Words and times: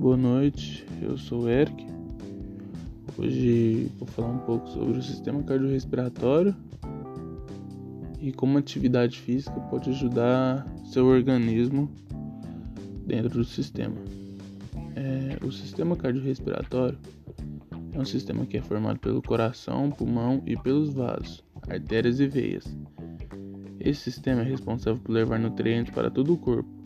Boa 0.00 0.16
noite, 0.16 0.86
eu 1.02 1.18
sou 1.18 1.42
o 1.42 1.48
Eric. 1.50 1.86
Hoje 3.18 3.92
vou 3.98 4.08
falar 4.08 4.30
um 4.30 4.38
pouco 4.38 4.66
sobre 4.70 4.98
o 4.98 5.02
sistema 5.02 5.42
cardiorrespiratório 5.42 6.56
e 8.18 8.32
como 8.32 8.56
a 8.56 8.60
atividade 8.60 9.20
física 9.20 9.60
pode 9.68 9.90
ajudar 9.90 10.66
seu 10.86 11.04
organismo 11.04 11.92
dentro 13.06 13.40
do 13.40 13.44
sistema. 13.44 13.94
É, 14.96 15.44
o 15.44 15.52
sistema 15.52 15.94
cardiorrespiratório 15.94 16.96
é 17.92 17.98
um 17.98 18.06
sistema 18.06 18.46
que 18.46 18.56
é 18.56 18.62
formado 18.62 18.98
pelo 19.00 19.20
coração, 19.20 19.90
pulmão 19.90 20.42
e 20.46 20.56
pelos 20.56 20.94
vasos, 20.94 21.44
artérias 21.68 22.20
e 22.20 22.26
veias. 22.26 22.64
Esse 23.78 24.00
sistema 24.00 24.40
é 24.40 24.44
responsável 24.44 24.98
por 24.98 25.12
levar 25.12 25.38
nutrientes 25.38 25.92
para 25.94 26.10
todo 26.10 26.32
o 26.32 26.38
corpo. 26.38 26.80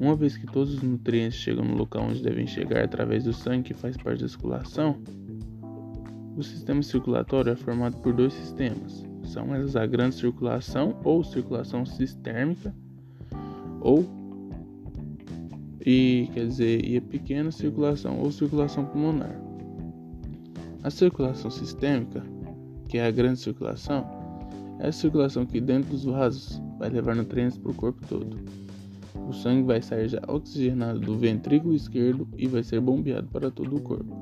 Uma 0.00 0.16
vez 0.16 0.34
que 0.34 0.46
todos 0.46 0.72
os 0.72 0.82
nutrientes 0.82 1.38
chegam 1.38 1.62
no 1.62 1.76
local 1.76 2.04
onde 2.04 2.22
devem 2.22 2.46
chegar 2.46 2.82
através 2.82 3.24
do 3.24 3.34
sangue 3.34 3.64
que 3.64 3.74
faz 3.74 3.98
parte 3.98 4.22
da 4.22 4.28
circulação, 4.28 4.98
o 6.34 6.42
sistema 6.42 6.82
circulatório 6.82 7.52
é 7.52 7.56
formado 7.56 7.98
por 7.98 8.14
dois 8.14 8.32
sistemas. 8.32 9.04
São 9.24 9.54
elas 9.54 9.76
a 9.76 9.84
grande 9.84 10.14
circulação 10.14 10.98
ou 11.04 11.22
circulação 11.22 11.84
sistêmica 11.84 12.74
ou 13.82 14.08
e 15.84 16.30
quer 16.32 16.46
dizer, 16.46 16.84
e 16.84 16.96
a 16.96 17.02
pequena 17.02 17.50
circulação 17.50 18.20
ou 18.20 18.32
circulação 18.32 18.86
pulmonar. 18.86 19.38
A 20.82 20.90
circulação 20.90 21.50
sistêmica, 21.50 22.22
que 22.88 22.96
é 22.96 23.06
a 23.06 23.10
grande 23.10 23.38
circulação, 23.38 24.06
é 24.78 24.88
a 24.88 24.92
circulação 24.92 25.44
que 25.44 25.60
dentro 25.60 25.90
dos 25.90 26.04
vasos 26.04 26.60
vai 26.78 26.88
levar 26.88 27.14
nutrientes 27.14 27.58
para 27.58 27.70
o 27.70 27.74
corpo 27.74 28.06
todo. 28.06 28.36
O 29.28 29.32
sangue 29.32 29.62
vai 29.62 29.82
sair 29.82 30.08
já 30.08 30.20
oxigenado 30.28 31.00
do 31.00 31.18
ventrículo 31.18 31.74
esquerdo 31.74 32.28
e 32.36 32.46
vai 32.46 32.62
ser 32.62 32.80
bombeado 32.80 33.28
para 33.28 33.50
todo 33.50 33.76
o 33.76 33.80
corpo, 33.80 34.14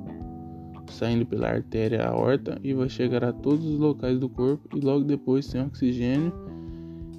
saindo 0.91 1.27
pela 1.27 1.49
artéria 1.49 2.07
aorta 2.07 2.59
e 2.63 2.73
vai 2.73 2.89
chegar 2.89 3.25
a 3.25 3.33
todos 3.33 3.65
os 3.67 3.79
locais 3.79 4.19
do 4.19 4.29
corpo 4.29 4.77
e 4.77 4.81
logo 4.81 5.05
depois, 5.05 5.47
sem 5.47 5.61
oxigênio, 5.61 6.33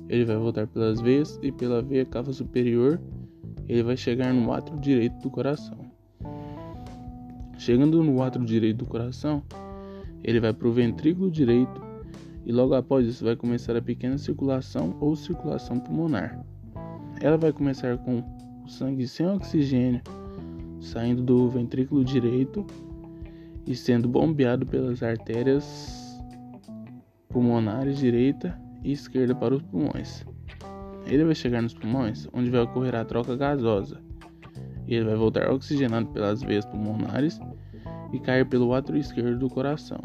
ele 0.07 0.25
vai 0.25 0.37
voltar 0.37 0.65
pelas 0.65 0.99
veias 0.99 1.39
e 1.43 1.51
pela 1.51 1.81
veia 1.81 2.05
cava 2.05 2.33
superior, 2.33 2.99
ele 3.67 3.83
vai 3.83 3.95
chegar 3.95 4.33
no 4.33 4.51
átrio 4.51 4.79
direito 4.79 5.19
do 5.21 5.29
coração. 5.29 5.77
Chegando 7.59 8.03
no 8.03 8.23
átrio 8.23 8.43
direito 8.43 8.77
do 8.77 8.85
coração, 8.85 9.43
ele 10.23 10.39
vai 10.39 10.53
para 10.53 10.67
o 10.67 10.71
ventrículo 10.71 11.29
direito 11.29 11.81
e 12.45 12.51
logo 12.51 12.73
após 12.73 13.05
isso 13.05 13.23
vai 13.23 13.35
começar 13.35 13.75
a 13.75 13.81
pequena 13.81 14.17
circulação 14.17 14.97
ou 14.99 15.15
circulação 15.15 15.79
pulmonar. 15.79 16.43
Ela 17.21 17.37
vai 17.37 17.51
começar 17.51 17.97
com 17.97 18.23
o 18.63 18.69
sangue 18.69 19.07
sem 19.07 19.27
oxigênio 19.27 20.01
saindo 20.79 21.21
do 21.21 21.49
ventrículo 21.49 22.03
direito 22.03 22.65
e 23.67 23.75
sendo 23.75 24.07
bombeado 24.07 24.65
pelas 24.65 25.03
artérias 25.03 26.17
pulmonares 27.27 27.97
direita 27.97 28.59
e 28.83 28.91
esquerda 28.91 29.35
para 29.35 29.55
os 29.55 29.61
pulmões. 29.61 30.25
Ele 31.05 31.25
vai 31.25 31.35
chegar 31.35 31.61
nos 31.61 31.73
pulmões, 31.73 32.27
onde 32.33 32.49
vai 32.49 32.61
ocorrer 32.61 32.95
a 32.95 33.03
troca 33.03 33.35
gasosa, 33.35 33.99
ele 34.87 35.05
vai 35.05 35.15
voltar 35.15 35.51
oxigenado 35.51 36.07
pelas 36.07 36.41
veias 36.41 36.65
pulmonares 36.65 37.39
e 38.11 38.19
cair 38.19 38.45
pelo 38.47 38.73
átrio 38.73 38.97
esquerdo 38.97 39.37
do 39.37 39.49
coração. 39.49 39.99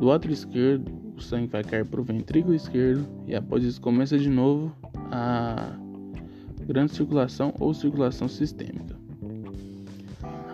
Do 0.00 0.10
átrio 0.10 0.32
esquerdo, 0.32 0.90
o 1.16 1.20
sangue 1.20 1.48
vai 1.48 1.62
cair 1.62 1.84
para 1.84 2.00
o 2.00 2.04
ventrículo 2.04 2.54
esquerdo 2.54 3.06
e 3.26 3.34
após 3.34 3.64
isso 3.64 3.80
começa 3.80 4.16
de 4.18 4.30
novo 4.30 4.74
a 5.10 5.76
grande 6.68 6.94
circulação 6.94 7.54
ou 7.58 7.72
circulação 7.72 8.28
sistêmica. 8.28 8.94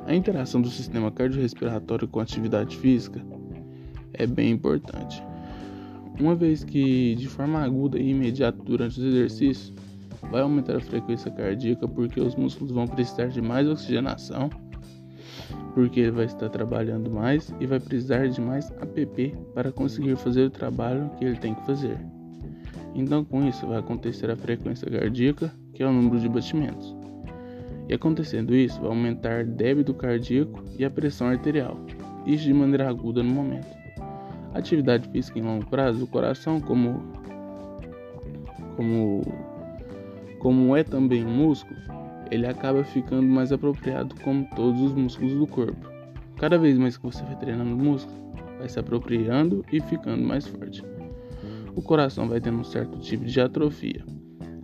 A 0.07 0.15
interação 0.15 0.63
do 0.63 0.69
sistema 0.69 1.11
cardiorrespiratório 1.11 2.07
com 2.07 2.21
a 2.21 2.23
atividade 2.23 2.77
física 2.77 3.21
é 4.13 4.27
bem 4.27 4.53
importante. 4.53 5.21
Uma 6.21 6.37
vez 6.37 6.63
que 6.63 7.17
de 7.17 7.27
forma 7.27 7.59
aguda 7.61 7.99
e 7.99 8.11
imediata 8.11 8.63
durante 8.63 9.01
os 9.01 9.05
exercícios, 9.05 9.73
vai 10.31 10.41
aumentar 10.41 10.77
a 10.77 10.81
frequência 10.81 11.31
cardíaca 11.33 11.89
porque 11.89 12.21
os 12.21 12.37
músculos 12.37 12.73
vão 12.73 12.87
precisar 12.87 13.27
de 13.27 13.43
mais 13.43 13.69
oxigenação 13.69 14.49
porque 15.75 16.01
ele 16.01 16.13
vai 16.13 16.27
estar 16.27 16.49
trabalhando 16.49 17.11
mais 17.11 17.53
e 17.59 17.67
vai 17.67 17.81
precisar 17.81 18.29
de 18.29 18.41
mais 18.41 18.71
APP 18.81 19.35
para 19.53 19.73
conseguir 19.73 20.17
fazer 20.17 20.45
o 20.45 20.51
trabalho 20.51 21.11
que 21.19 21.25
ele 21.25 21.37
tem 21.37 21.53
que 21.53 21.67
fazer. 21.67 21.99
Então, 22.95 23.25
com 23.25 23.45
isso, 23.47 23.67
vai 23.67 23.79
acontecer 23.79 24.31
a 24.31 24.37
frequência 24.37 24.89
cardíaca, 24.89 25.53
que 25.75 25.83
é 25.83 25.87
o 25.87 25.93
número 25.93 26.19
de 26.19 26.29
batimentos. 26.29 26.97
E 27.89 27.95
acontecendo 27.95 28.55
isso, 28.55 28.81
vai 28.81 28.89
aumentar 28.89 29.45
débito 29.45 29.93
cardíaco 29.93 30.63
e 30.79 30.85
a 30.85 30.91
pressão 30.91 31.29
arterial, 31.29 31.79
isso 32.25 32.45
de 32.45 32.55
maneira 32.55 32.89
aguda 32.89 33.23
no 33.23 33.31
momento. 33.31 33.77
atividade 34.55 35.09
física 35.09 35.39
em 35.39 35.43
longo 35.43 35.67
prazo, 35.67 36.05
o 36.05 36.07
coração, 36.07 36.61
como, 36.61 37.03
como, 38.77 39.23
como 40.39 40.77
é 40.77 40.85
também 40.85 41.27
um 41.27 41.31
músculo, 41.31 41.79
ele 42.31 42.47
acaba 42.47 42.85
ficando 42.85 43.27
mais 43.27 43.53
apropriado 43.53 44.15
como 44.23 44.49
todos 44.55 44.81
os 44.81 44.95
músculos 44.95 45.35
do 45.35 45.47
corpo. 45.47 45.89
Cada 46.37 46.57
vez 46.57 46.79
mais 46.79 46.97
que 46.97 47.05
você 47.05 47.23
vai 47.25 47.37
treinando 47.37 47.75
o 47.75 47.79
músculo, 47.79 48.17
vai 48.59 48.69
se 48.69 48.79
apropriando 48.79 49.65
e 49.73 49.81
ficando 49.81 50.23
mais 50.23 50.47
forte. 50.47 50.83
O 51.75 51.83
coração 51.83 52.29
vai 52.29 52.41
tendo 52.41 52.59
um 52.59 52.65
certo 52.65 52.99
tipo 53.01 53.25
de 53.25 53.41
atrofia. 53.41 54.05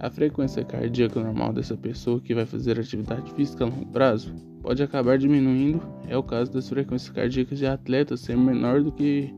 A 0.00 0.08
frequência 0.08 0.64
cardíaca 0.64 1.20
normal 1.20 1.52
dessa 1.52 1.76
pessoa 1.76 2.20
que 2.20 2.34
vai 2.34 2.46
fazer 2.46 2.80
atividade 2.80 3.30
física 3.34 3.64
a 3.64 3.66
longo 3.66 3.84
prazo 3.86 4.34
pode 4.62 4.82
acabar 4.82 5.18
diminuindo. 5.18 5.82
É 6.08 6.16
o 6.16 6.22
caso 6.22 6.50
das 6.50 6.68
frequências 6.70 7.10
cardíacas 7.10 7.58
de 7.58 7.66
atletas 7.66 8.20
ser 8.20 8.34
menor 8.34 8.82
do 8.82 8.90
que 8.90 9.30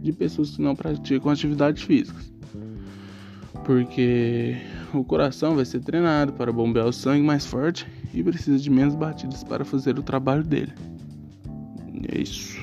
de 0.00 0.10
pessoas 0.12 0.56
que 0.56 0.62
não 0.62 0.74
praticam 0.74 1.30
atividades 1.30 1.82
físicas. 1.82 2.32
Porque 3.66 4.56
o 4.94 5.04
coração 5.04 5.54
vai 5.54 5.66
ser 5.66 5.80
treinado 5.80 6.32
para 6.32 6.50
bombear 6.50 6.86
o 6.86 6.92
sangue 6.92 7.22
mais 7.22 7.44
forte 7.44 7.86
e 8.14 8.22
precisa 8.22 8.58
de 8.58 8.70
menos 8.70 8.94
batidas 8.94 9.44
para 9.44 9.62
fazer 9.62 9.98
o 9.98 10.02
trabalho 10.02 10.42
dele. 10.42 10.72
É 12.08 12.18
isso. 12.18 12.58